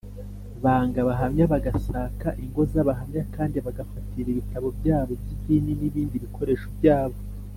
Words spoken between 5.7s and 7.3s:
n ibindi bikoresho byabo